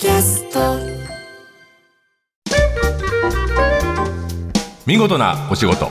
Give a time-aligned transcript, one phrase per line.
[0.00, 0.60] キャスト。
[4.86, 5.90] 見事なお仕事。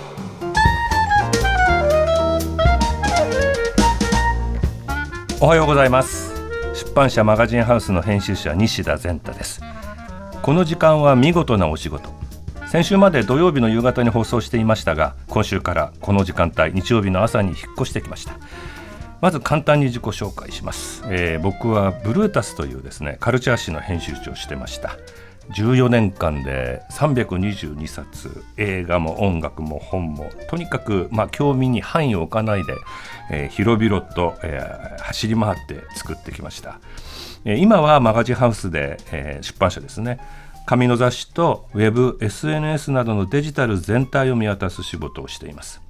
[5.41, 6.33] おはようございます。
[6.73, 9.59] 出版社マガジンハウスの編集者西田善太です。
[10.41, 12.09] この時間は見事なお仕事。
[12.67, 18.33] 先週まで土曜日の夕方に放送していましたが今週からこの時間帯日曜日の朝に引っ越してきました
[19.21, 24.97] まず簡単に自己紹介します、えー、僕はブルータスというですねカルチャー誌の編集長をしてました。
[25.49, 32.73] 14年間で322冊映画も音楽も本もとにかくまあ興味に範囲を置かないで、
[33.31, 36.79] えー、広々と、えー、走り回って作ってきました、
[37.45, 40.19] えー、今はマガジンハウスで、えー、出版社ですね。
[40.65, 45.86] 紙の雑誌とウェブ SNS などのデジタル全体を見渡す仕事をしています。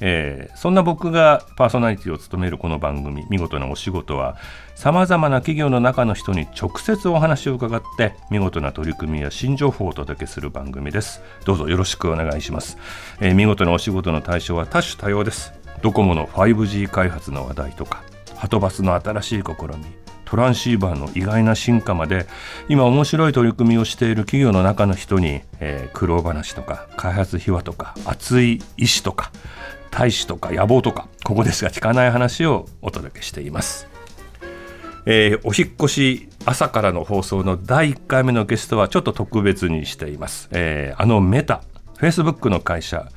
[0.00, 4.36] えー、そんな僕がパーソナリティを務めるこの番組「見事なお仕事は」
[4.74, 11.22] さまざまな企業の中の人に直接お話を伺って見事な取り組みや新情報をお届けする番組です。
[11.44, 12.76] どうぞよろしくお願いします、
[13.20, 15.52] えー、見事なお仕事の対象は多種多様です。
[15.82, 18.02] ドコモの 5G 開発の話題とか
[18.36, 22.26] はとバスの新しい試みトランシーバーの意外な進化まで
[22.68, 29.30] 今面白い取り組みをしている企業の中の人に、えー、苦労話とか開発秘話とか熱い意志とか
[29.96, 33.88] 大志とか野望とかここでしか聞かない話をお届けしています、
[35.06, 41.62] えー、お引越し朝からの放送の第1回目のゲストはちょっと特別にしています、えー、あのメタ
[41.96, 43.08] フェイスブックの会社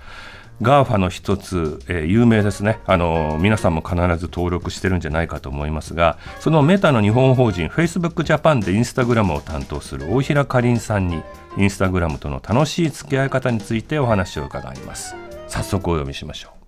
[0.62, 2.82] GAFA の一つ、えー、有名ですね。
[2.86, 11.24] あの皆さんも必ず登録してるんじゃないかと思いますがそのメタの日本法人フェイスブックジャパンでインスタグラムを担当する大平かりんさんに
[11.58, 15.16] インスタグラムとの楽しい付き合い方についてお話を伺います。
[15.48, 16.59] 早速お読みしましょう。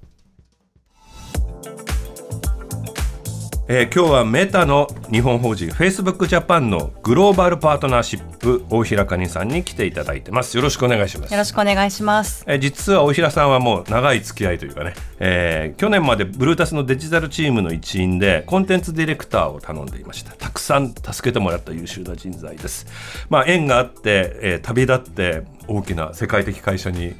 [3.74, 10.58] えー、今日はメタの日本法人 Facebook ジャパンのグローバルパートナーシップ大平かにさんに来ていただいてます。
[10.58, 11.32] よろしくお願いします。
[11.32, 20.34] よろしくお願いします、えー、実は大平さんはもう長い付き合いというかね、えー、去年までブルータスのデジタルチームの一員でコンテンツディレクターを頼んでいました。
[20.34, 22.88] たくさん助けてもらった優秀な人材です。
[23.30, 27.16] まあ縁があって、えー、旅立って大きな世界的会社に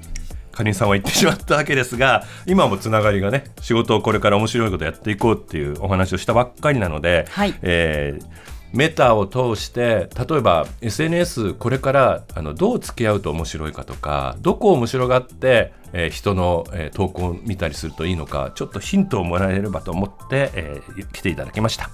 [0.62, 8.26] かりんさんは言ってしまったわけですが今もつながりがね仕事をこれから面白いことやっていこうっていうお話をしたばっかりなので、はい、えー、
[8.74, 21.90] メタを通して例えば SNS これからあのどう付き合うと面白いかとかどこを面白がって、えー、人の、えー、投稿を見たりするといいのかちょっとヒントをもらえればと思って、えー、来ていただきました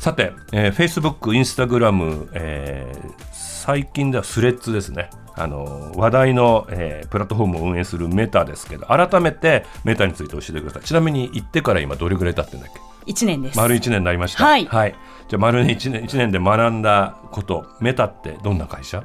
[0.00, 5.10] さて、えー、Facebook、Instagram、えー、最近ではスレッズですね。
[5.34, 10.84] あの話題の、えー、プラットフォームを運営するメタですけど改めてメタについて教えてください。
[10.84, 13.58] ちなみに行ってから今どれぐらい経ってんだっけ？1年です。
[13.58, 14.42] 丸1年になりました。
[14.42, 14.94] はい、はい、
[15.28, 19.04] じゃあ丸1年 ,1 年で学んだことメタってどんな会社？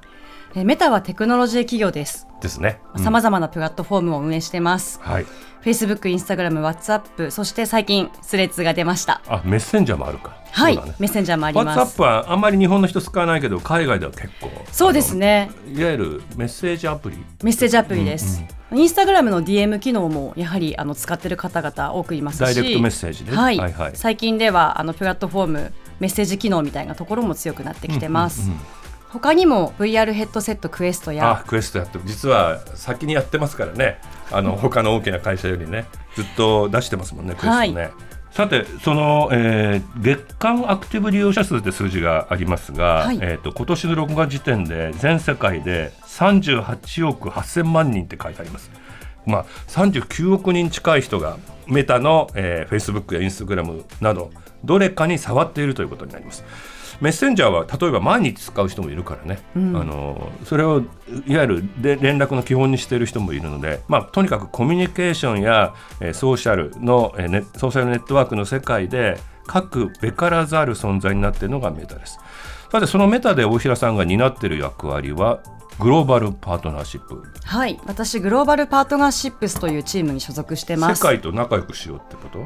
[0.57, 2.27] えメタはテクノロジー企業です。
[2.39, 2.79] ですね。
[2.95, 5.01] さまざまなプラットフォームを運営してます。
[5.01, 5.25] はい。
[5.65, 9.21] Facebook、Instagram、WhatsApp、そして最近スレッズが出ました。
[9.27, 10.37] あ、メッセンジャーもあるか。
[10.51, 11.99] はい、ね、メッセンジャーもあります。
[11.99, 14.49] WhatsApp はあんまり日本の人使わないけど、海外では結構。
[14.71, 15.51] そうですね。
[15.67, 17.17] いわゆるメッセージアプリ。
[17.43, 18.41] メッセージアプリです。
[18.71, 28.43] インスタグラムの DM 機能もやはりあの使ってる方々多くいますし、ダイレクトメッセージで、はい、はいはい、最近ではあのプラットフォームメッセージ機能みたいなところも強くなってきてます。
[28.43, 28.84] うんうんうん
[29.15, 33.99] 他にも VR ヘッドセットクエストやあクエストやって実は先にやってますからね。
[34.29, 35.85] あの 他の大きな会社よりね。
[36.15, 37.91] ずっと出してますもんねクエストね、はい、
[38.31, 48.71] さてその、えー、月間アクティブ利用者数って数字がありますが、はい、えーと、今年の6月時点で全世界で38億8000万人って書いてあります。
[49.25, 51.37] まあ、39億人近い人が
[51.67, 54.31] メタの、えー、Facebook や Instagram など
[54.65, 56.43] どれかに触っているということになります。
[57.01, 60.81] メッセンジャーは例えば毎日使う人もいるからね、うん、あのそれを
[61.27, 72.17] いわゆるで連絡の基本にしている人もいるので、まあ、とにかくコミュニケーションや、えー、ソーシャルの、えーね、ソーシャルネットワークの世界で各べからざる存在になっているのがメタです。
[72.71, 75.41] さてそのメタで大平さんが担っている役割は
[75.79, 77.21] グローバルパートナーシップ。
[77.43, 77.77] はい。
[77.85, 81.01] 私グローバルパートナーシップスというチームに所属してます。
[81.01, 82.39] 世界と仲良くしようってこと？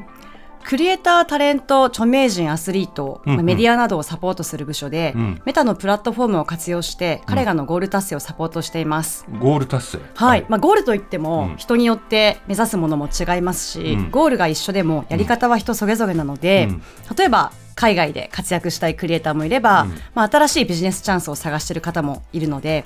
[0.64, 9.26] クリエイター、タレント、著名人、アスリート、うんうん、メディアなどをサポートする部署で、うん、メタのプラットフォームを活用して、彼らのゴール達成をサポートしています。
[9.40, 10.00] ゴール達成。
[10.16, 16.70] はい、はい、まあ、ゴールといっても、人によって目指すものも違いますし、ゴールが一緒でも、やり方は人それぞれなので、
[17.18, 22.84] 例えば、海外で活躍したいクリエイターもいれば、まあ、新しいビジネスチャンスを探している方もいるので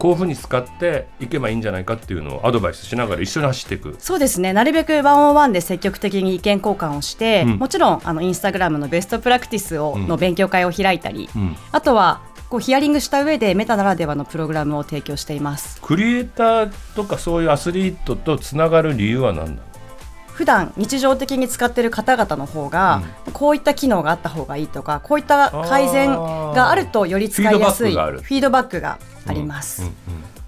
[0.00, 3.94] こういうふうに使っていけばいいんじゃないかっていうのをアドバイスしながら一緒に走っていく。
[3.98, 4.54] そうですね。
[4.54, 15.78] なるべくワンオンワンで積極的に意見交換をして、うん、もちろんあのインスタグラムのベストプラクティスを、の勉強会を開いたり、うん、あとはこうヒアリングした上でメタならではのプログラムを提供しています。
[15.82, 19.69] クリエイターとかそういうアスリートとつながる理由は何なの
[20.40, 29.90] 普段日常的に使っている方々の方が、うん、こういった機能があった方がいいとかこういった改善があるとより使いやすいフィードバックがあります。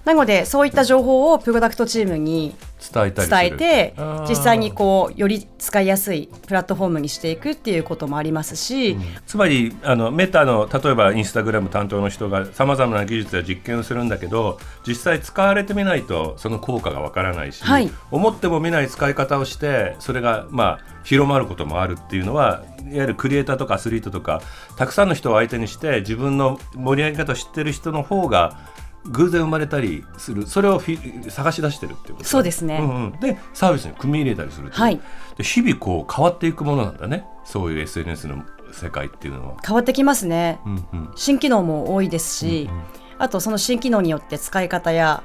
[0.03, 2.55] なのでそういった情報をプロダクトチームに
[2.91, 3.93] 伝えて
[4.27, 24.41] 実際にこうより使いやすいプラットフォームにしていくっていうこともありますし、うん、つまりあのメタの例えばインスタグラム担当の人がさまざまな技術や実験をするんだけど実際使われてみないとその効果がわからないし、はい、思っても見ない使い方をしてそれがまあ広まることもあるっていうのはいわゆるクリエイターとかアスリートとか
[24.77, 28.57] たくさんの人を相手にして自分の盛り上げ方を知ってる人の方が
[29.05, 30.47] 偶然生まれたりする。
[30.47, 30.81] それを
[31.29, 34.99] 探し出してるっていうことそうですね、うんうん、でサービスに組み入れたりするはい、
[35.37, 37.25] で日々こう変わっていくものなんだね。
[37.43, 39.55] そういう SNS の世界っていうのは。
[39.65, 42.83] 変わってきますね、うんうん、新機能も多いですし、うんうん、
[43.19, 45.23] あとその新機能によって使い方や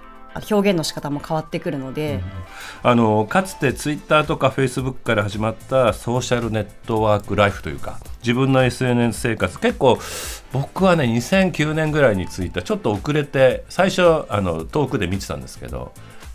[0.50, 2.20] 表現の仕方も変わってくるので、
[2.84, 9.98] うん、あのかつてツイッターとかフェイスブックから始まったソーシャルネットワークライフというか自分の SNS 生活結構
[10.52, 15.92] 僕はね2009年ぐらいにツイッターちょっと遅れて最初あの遠くで見てたんですけど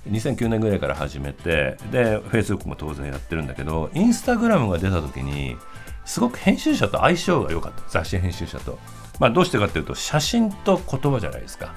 [0.09, 5.55] 2009年ぐらいから始めてでフェイスブックも当然やってるんだけどインスタグラムが出た時に
[6.05, 8.77] すごく編集者と相性が良かった雑誌編集者と。
[9.19, 11.75] まあ、どうしてかっていうと写真と言葉じゃないですか。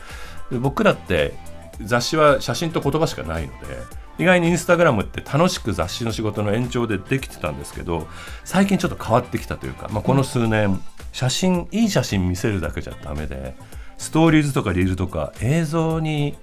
[0.51, 1.35] 僕らって
[1.83, 3.79] 雑誌は写真と言葉しかないので
[4.19, 8.07] 意外にインスタグラムって楽しく雑誌の仕事の延長でできてたんですけど
[8.45, 10.81] 最近ちょっと変わってきたというか、まあ、この数年
[11.13, 13.55] 写真いい写真見せるだけじゃダメで
[13.99, 16.37] ストーリーズとかリールとか映像に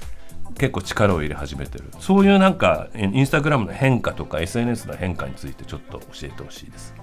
[0.57, 6.93] 結構力を入れ始めてるそういうなんかインスタグラムの変化とか SNS の変化についてちょっと教えてほしいです。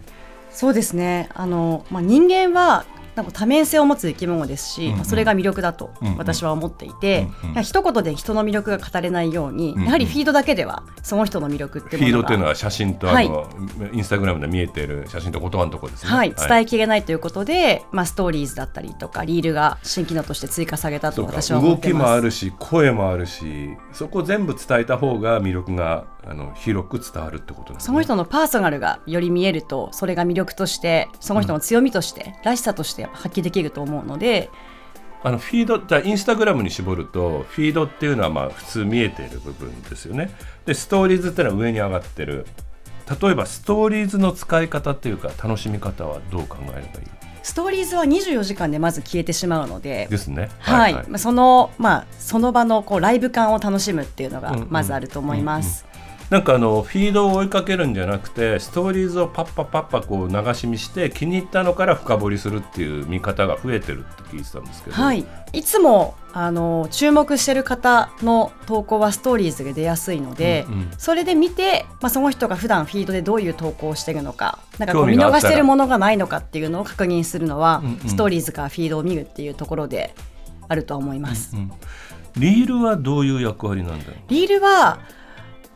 [0.50, 2.84] そうですねあの、まあ、人間は
[3.20, 13.44] なんか多面性を持つ生き物ですし、うんうん、それが魅力だと私は思っていて、うんうん、一言で人の魅力が語れないように、うんうん、やはりフィードだけではその人の魅力っていうフィードっていうのは写真とあの、は
[13.92, 22.00] い、インスタグラムで見えている写真と言葉のところですね、はい、伝えきれないということで、まあ、ストーリーズだったりとかリールが新機能として追加されたと私は思ってます。
[22.00, 34.50] 動きもあるし声もあるしそこ全部伝えた方が魅力があの広く伝わるってことです、ね、その人のパーソナルがより見えるとそれが魅力としてその人の強みとして、うん、らしさとして発揮できると思うので。
[35.22, 40.34] あのフィードじゃインスタグラムに絞るとフィードっていうのはまあ普通見えている部分ですよね。
[40.64, 42.46] でストーリーズっていうのは上に上がってる。
[43.20, 46.86] 例えばストーリーズの使い方っていうか楽しみ方はどう考えればいい？
[47.42, 50.06] ストーリーズは24時間でまず消えてしまうので。
[50.10, 50.48] ですね。
[50.58, 55.84] はい、はい、そのまあその場のこうライブ感を楽しむっていうのがまずあると思います、
[56.30, 80.14] なんかあのフィードを追いかけるんじゃなくてストーリーズをパッパパッパこう流し見して気に入ったのから深掘りするっていう見方が増えてるって聞いてたんですけど、はい、いつもあの注目してる方の投稿はストーリーズが出やすいので、うんうん、それで見て、まあ、その人が普段フィードでどういう投稿をしてるのかなんかこう見逃してるものがないのかっていうのを確認するのは、うんうん、ストーリーズかフィードを見るっていうところで
[80.68, 81.56] あると思います。
[81.56, 81.70] うんうん、
[82.36, 84.14] リールはどういう役割なんだろう？
[84.28, 85.00] リールは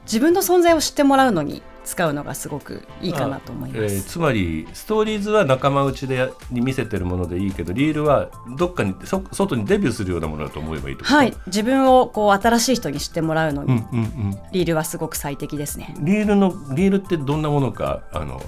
[0.04, 11.04] 自分の存在を知ってもらうのに使うのがすごくいいかなと思います、えー、つまりストーリーズは仲間内でに見せてるものでいいけどリールはどっかにそ外にデビューするようなものだと思えばいいと？
[11.04, 11.34] はい。
[11.46, 15.94] 自分をこう新しい人に知ってもらうのに、うんうんうん、リールはすごく最適ですね。
[16.00, 18.42] リールのリールってどんなものかあの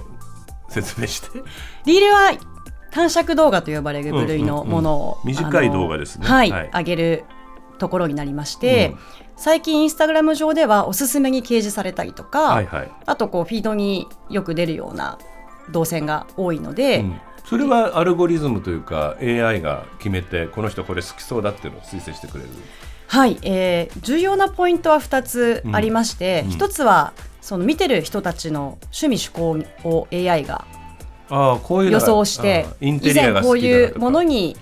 [0.69, 1.43] 説明して。
[1.85, 2.31] リールは
[2.89, 6.25] 短尺動画と呼ばれる部類のものを、うんうんうん、短い動画ですね。
[6.25, 7.23] はい、はい、上げる
[7.77, 15.19] ところになりまして、うん最近インスタグラム上ではおすすめに掲示されたりとか、はいはい、あとこうフィードによく出るような
[15.71, 22.49] 動線が多いので、うん、それはアルゴリズムというか AI が決めてこの人これ好きそうだっていうのを推薦してくれる？
[23.07, 30.65] はい、えー、重要なポイントは2つありまして、うん、1つはその見てる人たちの趣味思考を AI が
[31.29, 34.57] 予想して以前こういうものに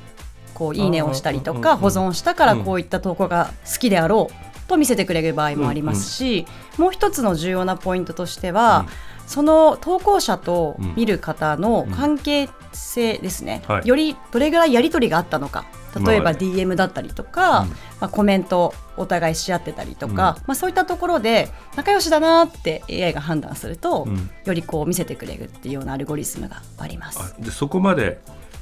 [0.54, 6.46] こういいねをしたりとか保存したからこういった投稿が好きであろうと見せてくれる場合もありますし、
[6.78, 8.86] もう一つの重要なポイントとしては、
[9.28, 15.66] その投稿者と見る方の関係性ですね、はい、よりどれぐらいやり取りがあったのか。
[16.04, 17.68] 例えば DM だったりとか、
[18.02, 24.06] まあ、コメントお互いし合ってたりとか、まあ、そういったところで仲良しだなって AI が判断すると、
[24.44, 27.36] よりこう見せてくれるっていうようなアルゴリズムがあります。
[27.40, 28.20] でそこまで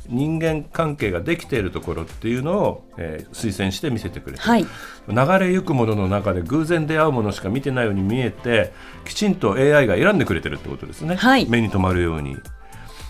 [0.10, 4.66] 人間関係ができているところっていうのを、えー、推薦して見せてくれて、はい、
[5.08, 8.74] 流れゆくものの中で偶然出会うものしか見てないように見えて
[9.06, 12.38] きちんと AI が選んでくれてるってことですね、はい、目に留まるように。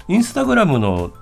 [0.10, 1.14] インスタグラムの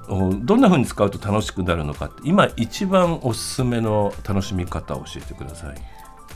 [0.44, 5.75] どんなふうに使うと楽しくなるのかって今一番おすすめの楽しみ方を教えてください。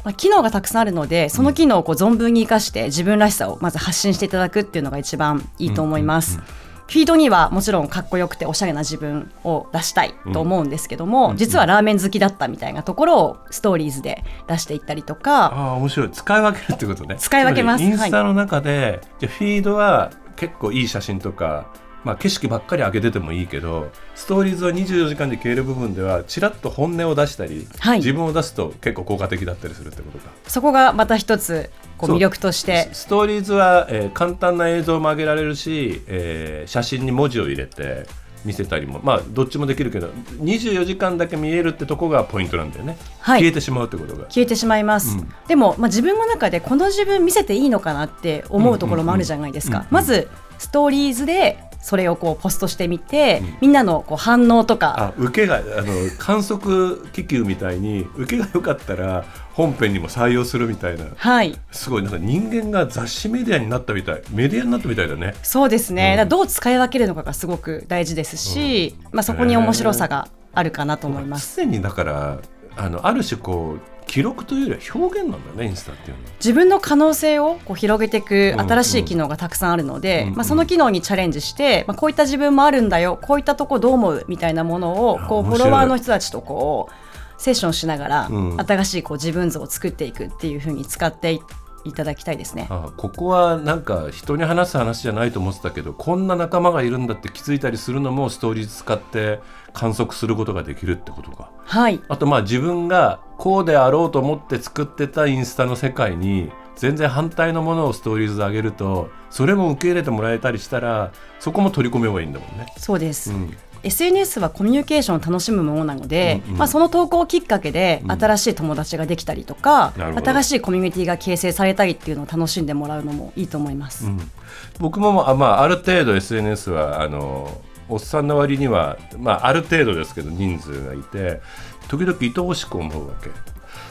[0.04, 6.36] まあ、機能がたくさんあるのでその機能をこう存分に生かして自分らしさをまず発信していただくっていうのが一番いいと思います。
[6.36, 15.54] うんうんうんフィードにはもちろんかっこよくておしゃれな自分を出したいと思うんですけども、うん、実はラーメン好きだったみたいなところをストーリーズで出していったりとか。
[15.54, 16.12] あ面白い。
[16.12, 17.16] 使い分けるってことね。
[17.18, 17.84] 使い分けます。
[17.84, 21.68] インスタの中で、はい、じゃフィードは結構いい写真とか
[22.06, 30.30] まあ、景色ばっかり上げててもいいけどストーリーズは24時間で消える部分ではちらっと本音を出したり、はい、自分を出すと結構効果的だったりするってことか。
[30.48, 32.90] そこがまた一つこう魅力として。
[32.94, 38.06] ストーリーズは、えー、簡単な映像も上げられるし、えー、写真に文字を入れて
[38.46, 40.10] 見せたりもまあどっちもできるけど
[40.40, 44.26] 24時間だけ見えるってとこがポイントなんだよね、はい、消えてしまうってことが。
[44.26, 54.96] 消えてしまいます、うん、でも、まあ、自分の中でこの自分見せていいのかなって思うところもあるじゃないですか、まずストーリーズでそれをこうポストしてみて、うん、みんなのこう反応とか。
[54.98, 59.24] あ受けがあの観測気球みたいに受けが良かったら
[59.54, 64.24] 本編にも採用するみたいな、はい、すごいなんか人間が雑誌メディアになったみたい。
[64.32, 65.36] メディアになったみたいだね。
[65.44, 71.58] そうですね、うん、どう使い分けるのかがすごく大事ですし、うん、まあ、そこに面白さがあるかなと思います。
[71.58, 72.40] 常にだから
[72.78, 76.30] あのある種こう記録というよりは表現なんだねインスタっていうのは。
[76.40, 88.30] 自分の可能性をこう広げていく新しい機能がたくさんあるので、うんうん、まあ、その機能にチャレンジして、まあ、こういった自分もあるんだよこういったとこどう思うみたいなものをこうフォロワーの人たちとこうセッションしながら、
[88.66, 91.42] 新しいこう自分像を作っていくっていうふうに使ってい
[91.86, 99.40] いただきたいですねあここはなんか人に話す話じゃないと思ってたけどこんな仲間がいるんだって気づいたりするのもストーリーズ使って
[99.74, 101.52] 観測することができるってことか。
[101.66, 112.68] はい、あとまあ自分がこうであろうと思って作ってたインスタの世界に全然反対のものをストーリーズで上げるとそれも受け入れてもらえたりしたらそこも取り込めばいいんだもんね。
[112.78, 124.08] そうです、うん SNS はコミュニケーションを楽しむものなので、うんうん、まあ、その投稿きっかけで新しい友達ができたりとか、うん、新しいコミュニティが形成されたりっていうのを楽しんでもらうのもいいと思います。
[124.08, 124.32] うん、
[124.80, 131.42] 僕もあ、まあ、ある程度 SNS はあのおっさんの割には、まあ、ある程度ですけど人数がいて
[131.88, 133.30] 時々愛おしく思うわけ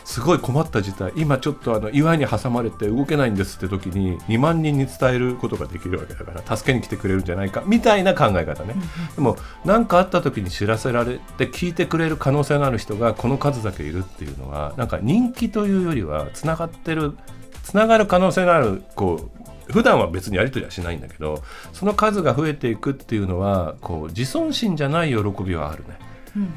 [0.04, 1.12] すごい困った事態。
[1.16, 8.74] 今ちょっとあの岩に挟まれて動けないんですって時に2万人に伝えることができるわけだから助けに来てくれるんじゃないかみたいな考え方ね、
[9.16, 17.16] でも何かあった時に知らせられて聞いてくれる可能性のある人がこの数だけいるっていうのはなんか人気というよりはつながってる
[17.62, 19.30] つながる可能性のあるこ
[19.68, 21.42] う普段は別にやり取りはしないんだけど
[21.72, 26.03] その数が増えていくっていうのはこう自尊心じゃない喜びはあるね。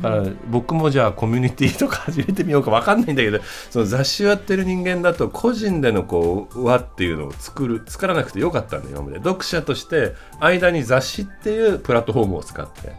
[0.01, 9.17] だから僕もじゃあコミュニティとか始めてみようか分かんないんだけどその雑誌をやってる人間だと個人でのこう輪っていうのを作る作らなくてよかったんだ今まで。
[9.17, 12.93] 読者として間に雑誌っていうプラットフォームを使って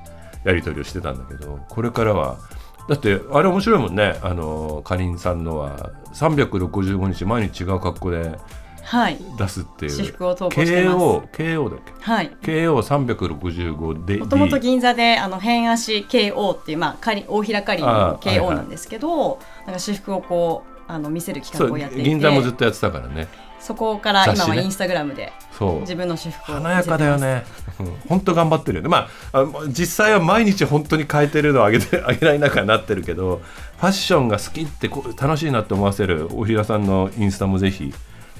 [0.44, 2.38] やり取りをしてたんだけどこれからは
[2.88, 4.18] だってあれ面白いもんね。
[4.22, 8.38] あのかりんさんのは365日毎日違う格好で
[9.36, 10.96] 出すっていう、私服を投稿してます。
[10.96, 11.92] KO, KO だっけ？
[12.00, 12.36] はい。
[12.42, 22.04] KO365 でもともと銀座であの変足 KO っていう、まあ、かり大平かりの KO なんですけど、はいはい、なんか私服をこうあの見せる企画をやっていて。
[22.04, 23.28] 銀座もずっとやってたからね。
[23.60, 25.32] そこから今はインスタグラムで
[25.80, 27.44] 自分の私服を華やかだよね。
[28.08, 28.88] 本当頑張ってるよね。
[28.88, 33.40] まあ実際は毎日本当に変えてるのをあげて あげない中になってるけど
[33.78, 37.92] ファッションが好きってこ楽しいなって思わせる大平さんのインスタもぜひ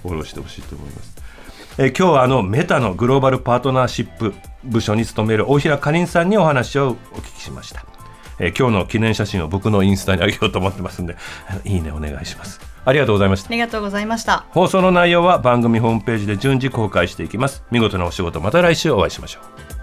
[0.03, 1.17] フォローしてほしいと思います。
[1.79, 7.85] えー、今日はあのメタのグローバルパートナーシップ部署に勤める大平かりんさんにお話をお聞きしました。
[8.41, 11.17] えー、今日の記念写真を僕のインスタに上げようと思ってますんで、
[11.65, 12.61] いいねお願いします。
[12.85, 13.49] ありがとうございました。
[13.49, 14.45] ありがとうございました。
[14.51, 17.63] 放送の内容は番組ホームページで順次公開していきます。
[17.71, 19.41] 見事なお仕事また来週お会いしましょ
[19.75, 19.78] う。